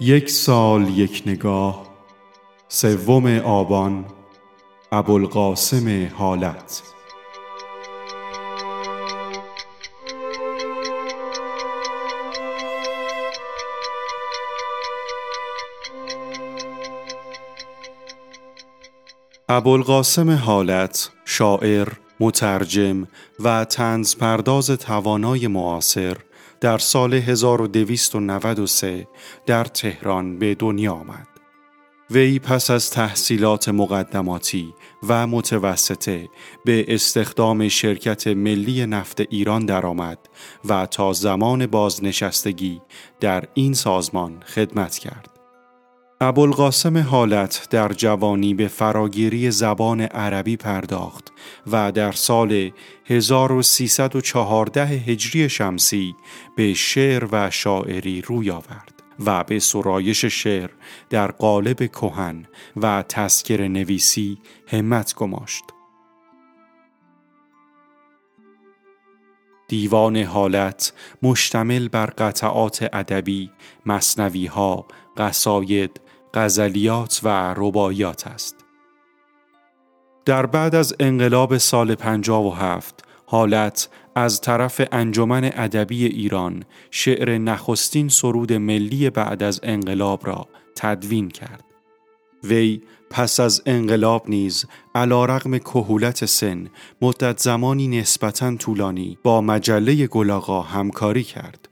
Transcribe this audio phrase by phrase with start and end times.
[0.00, 1.86] یک سال یک نگاه
[2.68, 4.04] سوم آبان
[4.92, 6.82] ابوالقاسم حالت.
[19.48, 21.88] ابوالقاسم حالت شاعر
[22.20, 23.08] مترجم
[23.40, 26.16] و تنز پرداز توانای معاصر
[26.66, 29.08] در سال 1293
[29.46, 31.28] در تهران به دنیا آمد.
[32.10, 34.74] وی پس از تحصیلات مقدماتی
[35.08, 36.28] و متوسطه
[36.64, 40.18] به استخدام شرکت ملی نفت ایران درآمد
[40.68, 42.80] و تا زمان بازنشستگی
[43.20, 45.35] در این سازمان خدمت کرد.
[46.20, 51.32] ابوالقاسم حالت در جوانی به فراگیری زبان عربی پرداخت
[51.66, 52.70] و در سال
[53.04, 56.14] 1314 هجری شمسی
[56.56, 60.70] به شعر و شاعری روی آورد و به سرایش شعر
[61.10, 65.64] در قالب کهن و تذکر نویسی همت گماشت.
[69.68, 70.92] دیوان حالت
[71.22, 73.50] مشتمل بر قطعات ادبی،
[73.86, 74.86] مصنوی ها،
[75.16, 76.00] قصاید،
[76.34, 78.56] غزلیات و رباعیات است.
[80.24, 88.52] در بعد از انقلاب سال 57 حالت از طرف انجمن ادبی ایران شعر نخستین سرود
[88.52, 91.64] ملی بعد از انقلاب را تدوین کرد.
[92.44, 96.68] وی پس از انقلاب نیز علا رغم کهولت سن
[97.02, 101.65] مدت زمانی نسبتا طولانی با مجله گلاغا همکاری کرد.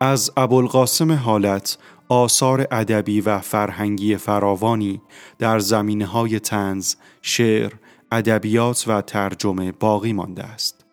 [0.00, 5.00] از ابوالقاسم حالت آثار ادبی و فرهنگی فراوانی
[5.38, 7.72] در زمینه های تنز، شعر،
[8.12, 10.84] ادبیات و ترجمه باقی مانده است.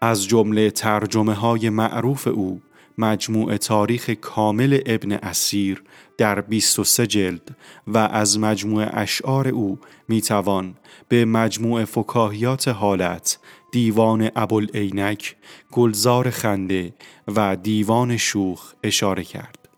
[0.00, 2.60] از جمله ترجمه های معروف او
[2.98, 5.82] مجموع تاریخ کامل ابن اسیر
[6.18, 7.56] در 23 جلد
[7.86, 10.74] و از مجموع اشعار او می‌توان
[11.08, 13.38] به مجموع فکاهیات حالت
[13.72, 15.36] دیوان ابوالعینک
[15.72, 16.94] گلزار خنده
[17.36, 19.68] و دیوان شوخ اشاره کرد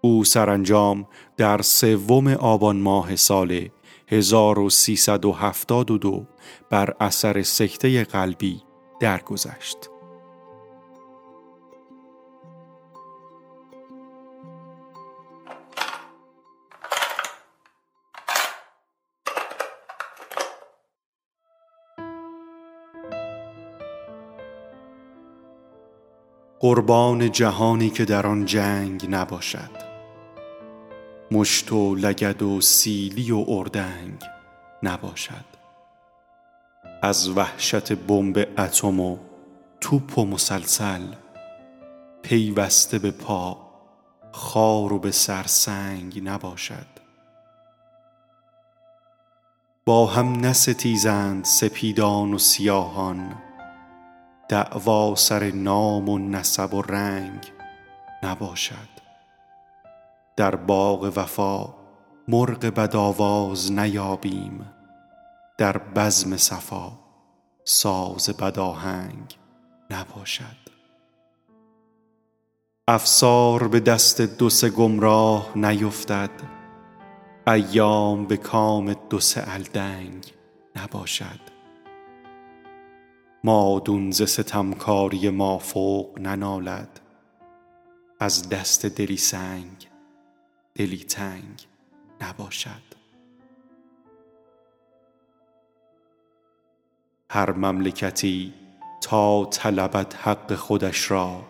[0.00, 1.06] او سرانجام
[1.36, 3.68] در سوم آبان ماه سال
[4.08, 6.26] 1372
[6.70, 8.62] بر اثر سکته قلبی
[9.00, 9.97] درگذشت.
[26.60, 29.88] قربان جهانی که در آن جنگ نباشد.
[31.30, 34.24] مشت و لگد و سیلی و اردنگ
[34.82, 35.44] نباشد.
[37.02, 39.16] از وحشت بمب اتم و
[39.80, 41.02] توپ و مسلسل
[42.22, 43.58] پیوسته به پا
[44.32, 46.86] خار و به سرسنگ نباشد.
[49.84, 53.34] با هم نستیزند سپیدان و سیاهان
[54.48, 57.52] دعوا سر نام و نسب و رنگ
[58.22, 58.88] نباشد.
[60.36, 61.74] در باغ وفا
[62.28, 64.72] مرغ بدآواز نیابیم.
[65.58, 66.92] در بزم صفا
[67.64, 69.38] ساز بداهنگ
[69.90, 70.68] نباشد.
[72.88, 76.30] افسار به دست دو سه گمراه نیفتد.
[77.46, 80.32] ایام به کام دو سه الدنگ
[80.76, 81.57] نباشد.
[83.44, 87.00] مادون ز ستمکاری ما فوق ننالد.
[88.20, 89.88] از دست دلی سنگ
[90.74, 91.66] دلی تنگ
[92.20, 92.88] نباشد.
[97.30, 98.54] هر مملکتی
[99.00, 101.42] تا طلبت حق خودش را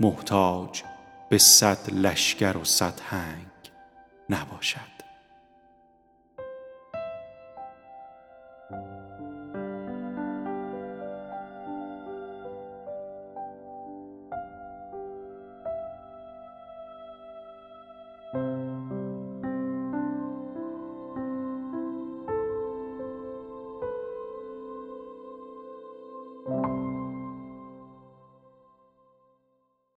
[0.00, 0.82] محتاج
[1.28, 3.46] به صد لشکر و صد هنگ
[4.30, 5.03] نباشد.